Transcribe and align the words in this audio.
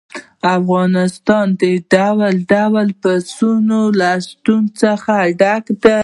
افغانستان 0.57 1.45
د 1.61 1.63
ډول 1.93 2.35
ډول 2.53 2.87
پسونو 3.01 3.81
له 3.99 4.11
شتون 4.27 4.63
څخه 4.81 5.13
ډک 5.39 5.65
دی. 5.83 5.97